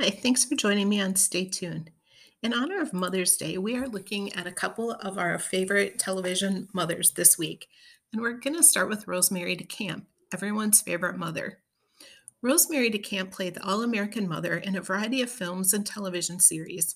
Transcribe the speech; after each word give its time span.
Hi, 0.00 0.08
thanks 0.08 0.42
for 0.42 0.54
joining 0.54 0.88
me 0.88 1.02
on 1.02 1.16
Stay 1.16 1.44
Tuned. 1.44 1.90
In 2.42 2.54
honor 2.54 2.80
of 2.80 2.94
Mother's 2.94 3.36
Day, 3.36 3.58
we 3.58 3.76
are 3.76 3.86
looking 3.86 4.32
at 4.32 4.46
a 4.46 4.52
couple 4.52 4.92
of 4.92 5.18
our 5.18 5.38
favorite 5.38 5.98
television 5.98 6.66
mothers 6.72 7.10
this 7.10 7.36
week. 7.36 7.68
And 8.10 8.22
we're 8.22 8.32
going 8.38 8.56
to 8.56 8.62
start 8.62 8.88
with 8.88 9.06
Rosemary 9.06 9.54
DeCamp, 9.54 10.06
everyone's 10.32 10.80
favorite 10.80 11.18
mother. 11.18 11.58
Rosemary 12.40 12.90
DeCamp 12.90 13.32
played 13.32 13.52
the 13.52 13.62
All 13.62 13.82
American 13.82 14.26
mother 14.26 14.56
in 14.56 14.76
a 14.76 14.80
variety 14.80 15.20
of 15.20 15.30
films 15.30 15.74
and 15.74 15.84
television 15.84 16.40
series. 16.40 16.94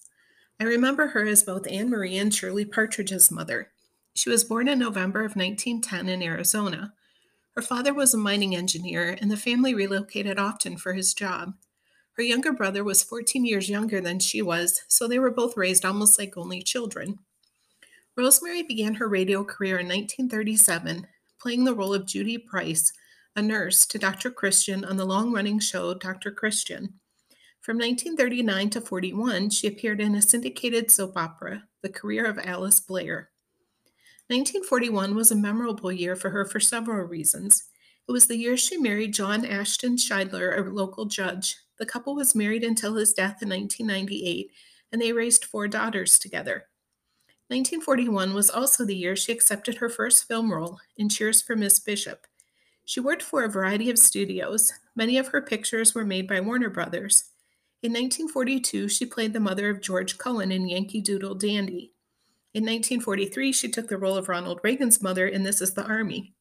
I 0.59 0.65
remember 0.65 1.09
her 1.09 1.27
as 1.27 1.43
both 1.43 1.71
Anne 1.71 1.91
Marie 1.91 2.17
and 2.17 2.35
Shirley 2.35 2.65
Partridge's 2.65 3.31
mother. 3.31 3.73
She 4.15 4.31
was 4.31 4.43
born 4.43 4.69
in 4.69 4.79
November 4.79 5.21
of 5.21 5.37
1910 5.37 6.09
in 6.09 6.23
Arizona. 6.23 6.95
Her 7.57 7.63
father 7.63 7.93
was 7.93 8.15
a 8.15 8.19
mining 8.19 8.57
engineer, 8.57 9.19
and 9.21 9.31
the 9.31 9.37
family 9.37 9.75
relocated 9.75 10.39
often 10.39 10.79
for 10.79 10.95
his 10.95 11.13
job. 11.13 11.53
Her 12.17 12.23
younger 12.23 12.53
brother 12.53 12.83
was 12.83 13.03
14 13.03 13.45
years 13.45 13.69
younger 13.69 14.01
than 14.01 14.19
she 14.19 14.41
was, 14.41 14.83
so 14.89 15.07
they 15.07 15.19
were 15.19 15.31
both 15.31 15.57
raised 15.57 15.85
almost 15.85 16.19
like 16.19 16.37
only 16.37 16.63
children. 16.63 17.19
Rosemary 18.17 18.63
began 18.63 18.95
her 18.95 19.09
radio 19.09 19.45
career 19.45 19.79
in 19.79 19.87
1937, 19.87 21.07
playing 21.39 21.65
the 21.65 21.75
role 21.75 21.93
of 21.93 22.07
Judy 22.07 22.39
Price, 22.39 22.91
a 23.37 23.43
nurse 23.43 23.85
to 23.85 23.99
Dr. 23.99 24.31
Christian 24.31 24.83
on 24.83 24.97
the 24.97 25.05
long 25.05 25.31
running 25.31 25.59
show 25.59 25.93
Dr. 25.93 26.31
Christian. 26.31 26.95
From 27.61 27.77
1939 27.77 28.71
to 28.71 28.81
41, 28.81 29.51
she 29.51 29.67
appeared 29.67 30.01
in 30.01 30.15
a 30.15 30.23
syndicated 30.23 30.91
soap 30.91 31.19
opera, 31.19 31.65
The 31.83 31.91
Career 31.91 32.25
of 32.25 32.39
Alice 32.39 32.81
Blair. 32.81 33.29
1941 34.29 35.15
was 35.15 35.31
a 35.31 35.37
memorable 35.37 35.93
year 35.93 36.17
for 36.17 36.31
her 36.31 36.47
for 36.47 36.61
several 36.61 37.07
reasons. 37.07 37.65
It 38.09 38.13
was 38.13 38.27
the 38.27 38.37
year 38.37 38.57
she 38.57 38.77
married 38.77 39.15
John 39.15 39.45
Ashton 39.45 39.97
Shidler, 39.97 40.57
a 40.59 40.71
local 40.71 41.07
judge, 41.07 41.57
the 41.79 41.87
couple 41.87 42.15
was 42.15 42.35
married 42.35 42.65
until 42.65 42.95
his 42.95 43.13
death 43.13 43.43
in 43.43 43.49
1998, 43.51 44.51
and 44.93 45.01
they 45.01 45.13
raised 45.13 45.45
four 45.45 45.69
daughters 45.69 46.19
together. 46.19 46.69
1941 47.49 48.35
was 48.35 48.51
also 48.51 48.85
the 48.85 48.97
year 48.97 49.15
she 49.15 49.33
accepted 49.33 49.77
her 49.77 49.89
first 49.89 50.27
film 50.27 50.53
role 50.53 50.79
in 50.97 51.09
Cheers 51.09 51.43
for 51.43 51.55
Miss 51.55 51.79
Bishop. 51.79 52.27
She 52.85 53.01
worked 53.01 53.23
for 53.23 53.45
a 53.45 53.49
variety 53.49 53.91
of 53.91 53.99
studios. 53.99 54.73
Many 54.95 55.19
of 55.19 55.29
her 55.29 55.43
pictures 55.43 55.95
were 55.95 56.05
made 56.05 56.27
by 56.27 56.41
Warner 56.41 56.71
Brothers. 56.71 57.25
In 57.83 57.93
1942, 57.93 58.89
she 58.89 59.05
played 59.05 59.33
the 59.33 59.41
mother 59.41 59.69
of 59.69 59.83
George 59.83 60.19
Cohan 60.19 60.51
in 60.51 60.69
Yankee 60.69 61.01
Doodle 61.01 61.35
Dandy. 61.35 61.93
In 62.55 62.63
1943, 62.63 63.53
she 63.53 63.69
took 63.69 63.89
the 63.89 63.99
role 63.99 64.17
of 64.17 64.29
Ronald 64.29 64.61
Reagan's 64.65 65.03
mother 65.03 65.29
in 65.29 65.43
This 65.43 65.61
Is 65.61 65.75
the 65.75 65.85
Army. 65.85 66.36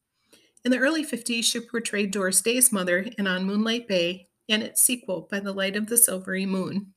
In 0.66 0.71
the 0.71 0.80
early 0.80 1.05
50s, 1.05 1.44
she 1.44 1.59
portrayed 1.59 2.09
Doris 2.09 2.41
Day's 2.41 2.71
mother 2.71 3.05
in 3.19 3.27
On 3.27 3.45
Moonlight 3.45 3.88
Bay 3.88 4.30
and 4.49 4.63
its 4.63 4.81
sequel, 4.81 5.27
By 5.30 5.39
the 5.39 5.53
Light 5.53 5.75
of 5.75 5.85
the 5.85 5.97
Silvery 5.97 6.47
Moon. 6.47 6.88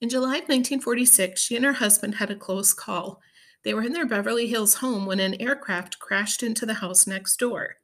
In 0.00 0.08
July 0.08 0.38
of 0.38 0.48
1946, 0.48 1.40
she 1.40 1.54
and 1.54 1.64
her 1.64 1.74
husband 1.74 2.16
had 2.16 2.32
a 2.32 2.34
close 2.34 2.74
call. 2.74 3.20
They 3.62 3.74
were 3.74 3.84
in 3.84 3.92
their 3.92 4.06
Beverly 4.06 4.48
Hills 4.48 4.74
home 4.74 5.06
when 5.06 5.20
an 5.20 5.40
aircraft 5.40 6.00
crashed 6.00 6.42
into 6.42 6.66
the 6.66 6.74
house 6.74 7.06
next 7.06 7.36
door. 7.38 7.76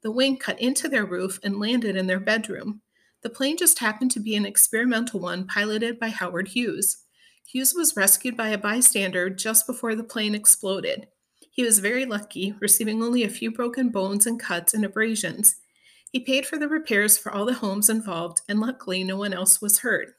The 0.00 0.10
wing 0.10 0.38
cut 0.38 0.58
into 0.58 0.88
their 0.88 1.04
roof 1.04 1.38
and 1.44 1.60
landed 1.60 1.94
in 1.94 2.06
their 2.06 2.20
bedroom. 2.20 2.80
The 3.20 3.28
plane 3.28 3.58
just 3.58 3.80
happened 3.80 4.12
to 4.12 4.20
be 4.20 4.34
an 4.34 4.46
experimental 4.46 5.20
one 5.20 5.46
piloted 5.46 6.00
by 6.00 6.08
Howard 6.08 6.48
Hughes. 6.48 7.04
Hughes 7.46 7.74
was 7.74 7.96
rescued 7.96 8.34
by 8.34 8.48
a 8.48 8.56
bystander 8.56 9.28
just 9.28 9.66
before 9.66 9.94
the 9.94 10.04
plane 10.04 10.34
exploded. 10.34 11.08
He 11.50 11.62
was 11.62 11.80
very 11.80 12.04
lucky, 12.04 12.54
receiving 12.60 13.02
only 13.02 13.24
a 13.24 13.28
few 13.28 13.50
broken 13.50 13.90
bones 13.90 14.26
and 14.26 14.38
cuts 14.38 14.72
and 14.72 14.84
abrasions. 14.84 15.56
He 16.12 16.20
paid 16.20 16.46
for 16.46 16.58
the 16.58 16.68
repairs 16.68 17.18
for 17.18 17.32
all 17.32 17.44
the 17.44 17.54
homes 17.54 17.90
involved, 17.90 18.42
and 18.48 18.60
luckily, 18.60 19.04
no 19.04 19.16
one 19.16 19.32
else 19.32 19.60
was 19.60 19.80
hurt. 19.80 20.16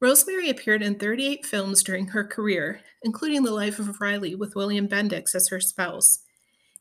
Rosemary 0.00 0.50
appeared 0.50 0.82
in 0.82 0.98
38 0.98 1.46
films 1.46 1.82
during 1.82 2.08
her 2.08 2.24
career, 2.24 2.80
including 3.02 3.42
The 3.42 3.52
Life 3.52 3.78
of 3.78 4.00
Riley 4.00 4.34
with 4.34 4.54
William 4.54 4.86
Bendix 4.86 5.34
as 5.34 5.48
her 5.48 5.60
spouse. 5.60 6.18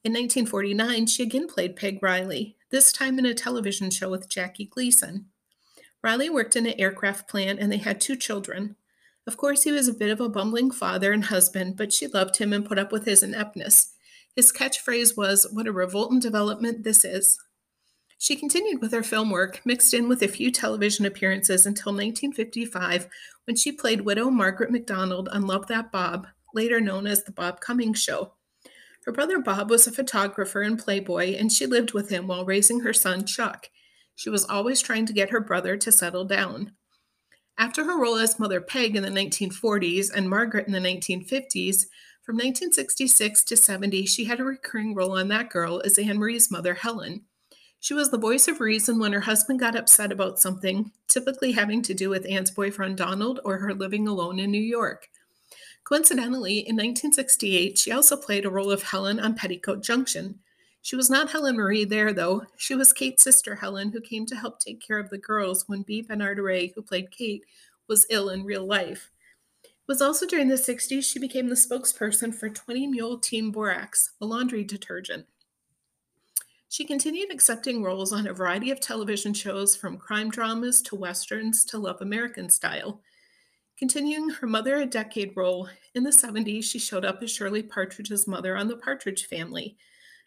In 0.03 0.11
1949, 0.11 1.05
she 1.05 1.23
again 1.23 1.47
played 1.47 1.78
Peg 1.78 2.00
Riley, 2.01 2.57
this 2.72 2.91
time 2.91 3.17
in 3.19 3.25
a 3.25 3.34
television 3.34 3.90
show 3.90 4.09
with 4.09 4.28
Jackie 4.28 4.66
Gleason. 4.66 5.28
Riley 6.03 6.29
worked 6.29 6.57
in 6.57 6.66
an 6.66 6.78
aircraft 6.78 7.29
plant 7.29 7.59
and 7.59 7.72
they 7.72 7.78
had 7.78 8.01
two 8.01 8.17
children. 8.17 8.75
Of 9.25 9.38
course, 9.38 9.63
he 9.63 9.72
was 9.72 9.88
a 9.88 9.94
bit 9.94 10.11
of 10.11 10.19
a 10.19 10.29
bumbling 10.29 10.72
father 10.72 11.13
and 11.13 11.25
husband, 11.25 11.78
but 11.78 11.94
she 11.94 12.07
loved 12.07 12.38
him 12.38 12.51
and 12.51 12.66
put 12.66 12.78
up 12.78 12.91
with 12.91 13.06
his 13.06 13.23
ineptness. 13.23 13.94
His 14.35 14.51
catchphrase 14.51 15.16
was, 15.16 15.47
What 15.51 15.67
a 15.67 15.72
revolting 15.72 16.19
development 16.19 16.84
this 16.84 17.06
is. 17.06 17.38
She 18.17 18.35
continued 18.35 18.81
with 18.81 18.91
her 18.94 19.03
film 19.03 19.29
work, 19.29 19.61
mixed 19.66 19.94
in 19.94 20.07
with 20.07 20.22
a 20.22 20.28
few 20.28 20.51
television 20.51 21.06
appearances 21.06 21.66
until 21.66 21.91
1955, 21.91 23.07
when 23.45 23.56
she 23.56 23.72
played 23.72 24.01
widow 24.01 24.29
Margaret 24.29 24.72
MacDonald 24.72 25.29
on 25.29 25.45
Love 25.45 25.67
That 25.67 25.91
Bob, 25.91 26.28
later 26.53 26.79
known 26.79 27.05
as 27.05 27.23
The 27.23 27.31
Bob 27.31 27.59
Cummings 27.59 28.01
Show. 28.01 28.34
Her 29.05 29.11
brother 29.11 29.40
Bob 29.40 29.69
was 29.69 29.85
a 29.85 29.91
photographer 29.91 30.61
and 30.61 30.79
playboy, 30.79 31.35
and 31.35 31.51
she 31.51 31.66
lived 31.66 31.94
with 31.94 32.09
him 32.09 32.28
while 32.28 32.45
raising 32.45 32.79
her 32.81 32.94
son 32.94 33.25
Chuck. 33.25 33.69
She 34.16 34.29
was 34.29 34.45
always 34.45 34.81
trying 34.81 35.05
to 35.07 35.13
get 35.13 35.31
her 35.31 35.41
brother 35.41 35.75
to 35.78 35.91
settle 35.91 36.23
down. 36.23 36.72
After 37.58 37.84
her 37.84 38.00
role 38.00 38.18
as 38.18 38.40
Mother 38.40 38.62
Peg 38.62 38.96
in 38.96 39.03
the 39.03 39.09
1940s 39.09 40.12
and 40.14 40.30
Margaret 40.30 40.68
in 40.68 40.74
the 40.74 40.80
1950s, 40.80 41.86
from 42.24 42.36
1966 42.38 43.44
to 43.44 43.58
70, 43.58 44.06
she 44.06 44.25
had 44.25 44.40
a 44.40 44.44
recurring 44.44 44.96
role 44.96 45.18
on 45.18 45.28
That 45.28 45.50
Girl 45.50 45.81
as 45.84 45.97
Anne 46.00 46.18
Marie's 46.18 46.50
mother, 46.50 46.74
Helen. 46.74 47.24
She 47.80 47.94
was 47.94 48.12
the 48.12 48.18
voice 48.18 48.47
of 48.47 48.62
reason 48.62 48.97
when 48.97 49.12
her 49.12 49.19
husband 49.19 49.59
got 49.59 49.75
upset 49.75 50.12
about 50.12 50.40
something, 50.40 50.91
typically 51.09 51.52
having 51.52 51.81
to 51.81 51.94
do 51.94 52.09
with 52.09 52.25
Anne's 52.25 52.50
boyfriend 52.50 52.96
Donald 52.96 53.41
or 53.44 53.58
her 53.58 53.74
living 53.74 54.08
alone 54.08 54.40
in 54.40 54.52
New 54.52 54.62
York. 54.62 55.09
Coincidentally, 55.84 56.59
in 56.59 56.78
1968, 56.78 57.78
she 57.78 57.91
also 57.91 58.16
played 58.16 58.46
a 58.46 58.50
role 58.50 58.72
of 58.72 58.84
Helen 58.84 59.20
on 59.20 59.35
Petticoat 59.35 59.84
Junction. 59.84 60.40
She 60.83 60.97
was 60.97 61.09
not 61.09 61.31
Helen 61.31 61.55
Marie 61.55 61.85
there, 61.85 62.11
though. 62.11 62.44
She 62.57 62.75
was 62.75 62.91
Kate's 62.91 63.23
sister, 63.23 63.55
Helen, 63.55 63.94
who 63.94 64.01
came 64.01 64.25
to 64.25 64.35
help 64.35 64.59
take 64.59 64.85
care 64.85 64.99
of 64.99 65.09
the 65.09 65.17
girls 65.17 65.63
when 65.66 65.83
Bea 65.83 66.03
Benaderet, 66.03 66.73
who 66.75 66.81
played 66.81 67.09
Kate, 67.09 67.45
was 67.88 68.05
ill 68.09 68.29
in 68.29 68.44
real 68.44 68.66
life. 68.66 69.09
It 69.63 69.72
was 69.88 70.01
also 70.01 70.27
during 70.27 70.49
the 70.49 70.55
60s 70.55 71.05
she 71.05 71.19
became 71.19 71.47
the 71.47 71.55
spokesperson 71.55 72.35
for 72.35 72.49
20 72.49 72.88
Mule 72.88 73.17
Team 73.17 73.49
Borax, 73.49 74.11
a 74.19 74.25
laundry 74.25 74.66
detergent. 74.66 75.25
She 76.67 76.83
continued 76.83 77.31
accepting 77.31 77.81
roles 77.81 78.11
on 78.11 78.27
a 78.27 78.33
variety 78.33 78.69
of 78.69 78.81
television 78.81 79.33
shows 79.33 79.77
from 79.77 79.95
crime 79.95 80.29
dramas 80.29 80.81
to 80.81 80.97
westerns 80.97 81.63
to 81.66 81.77
Love 81.77 82.01
American 82.01 82.49
Style. 82.49 82.99
Continuing 83.77 84.29
her 84.31 84.47
Mother 84.47 84.75
a 84.75 84.85
Decade 84.85 85.31
role, 85.38 85.69
in 85.95 86.03
the 86.03 86.09
70s 86.09 86.66
she 86.66 86.77
showed 86.77 87.05
up 87.05 87.23
as 87.23 87.31
Shirley 87.31 87.63
Partridge's 87.63 88.27
mother 88.27 88.57
on 88.57 88.67
The 88.67 88.75
Partridge 88.75 89.27
Family. 89.27 89.77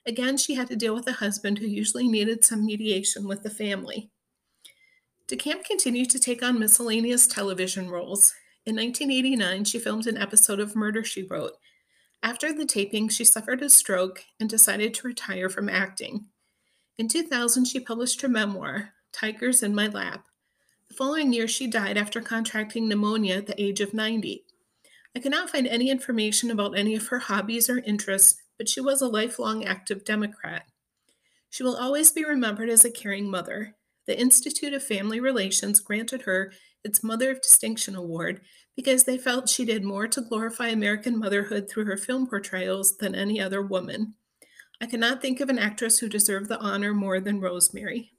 Again, 0.06 0.36
she 0.36 0.54
had 0.54 0.68
to 0.68 0.76
deal 0.76 0.94
with 0.94 1.08
a 1.08 1.14
husband 1.14 1.58
who 1.58 1.66
usually 1.66 2.06
needed 2.06 2.44
some 2.44 2.64
mediation 2.64 3.26
with 3.26 3.42
the 3.42 3.50
family. 3.50 4.10
DeCamp 5.28 5.64
continued 5.64 6.10
to 6.10 6.20
take 6.20 6.42
on 6.42 6.60
miscellaneous 6.60 7.26
television 7.26 7.90
roles. 7.90 8.32
In 8.64 8.76
1989, 8.76 9.64
she 9.64 9.80
filmed 9.80 10.06
an 10.06 10.16
episode 10.16 10.60
of 10.60 10.76
Murder, 10.76 11.02
She 11.02 11.24
Wrote. 11.24 11.54
After 12.22 12.52
the 12.52 12.64
taping, 12.64 13.08
she 13.08 13.24
suffered 13.24 13.60
a 13.62 13.68
stroke 13.68 14.24
and 14.38 14.48
decided 14.48 14.94
to 14.94 15.08
retire 15.08 15.48
from 15.48 15.68
acting. 15.68 16.26
In 16.96 17.08
2000, 17.08 17.64
she 17.64 17.80
published 17.80 18.20
her 18.20 18.28
memoir, 18.28 18.92
Tigers 19.12 19.62
in 19.62 19.74
My 19.74 19.88
Lap. 19.88 20.26
The 20.88 20.94
following 20.94 21.32
year, 21.32 21.48
she 21.48 21.66
died 21.66 21.96
after 21.96 22.20
contracting 22.20 22.88
pneumonia 22.88 23.38
at 23.38 23.46
the 23.46 23.60
age 23.60 23.80
of 23.80 23.92
90. 23.92 24.44
I 25.16 25.18
cannot 25.18 25.50
find 25.50 25.66
any 25.66 25.90
information 25.90 26.50
about 26.50 26.78
any 26.78 26.94
of 26.94 27.08
her 27.08 27.18
hobbies 27.18 27.68
or 27.68 27.78
interests, 27.78 28.40
but 28.58 28.68
she 28.68 28.80
was 28.80 29.00
a 29.00 29.08
lifelong 29.08 29.64
active 29.64 30.04
Democrat. 30.04 30.66
She 31.50 31.62
will 31.62 31.76
always 31.76 32.12
be 32.12 32.24
remembered 32.24 32.68
as 32.68 32.84
a 32.84 32.90
caring 32.90 33.30
mother. 33.30 33.76
The 34.06 34.18
Institute 34.18 34.72
of 34.72 34.82
Family 34.82 35.20
Relations 35.20 35.80
granted 35.80 36.22
her 36.22 36.52
its 36.84 37.02
Mother 37.02 37.30
of 37.30 37.42
Distinction 37.42 37.96
Award 37.96 38.40
because 38.76 39.04
they 39.04 39.18
felt 39.18 39.48
she 39.48 39.64
did 39.64 39.82
more 39.82 40.06
to 40.06 40.20
glorify 40.20 40.68
American 40.68 41.18
motherhood 41.18 41.68
through 41.68 41.86
her 41.86 41.96
film 41.96 42.26
portrayals 42.26 42.96
than 42.98 43.14
any 43.14 43.40
other 43.40 43.62
woman. 43.62 44.14
I 44.80 44.86
cannot 44.86 45.22
think 45.22 45.40
of 45.40 45.48
an 45.48 45.58
actress 45.58 45.98
who 45.98 46.08
deserved 46.08 46.48
the 46.48 46.60
honor 46.60 46.92
more 46.92 47.18
than 47.18 47.40
Rosemary. 47.40 48.12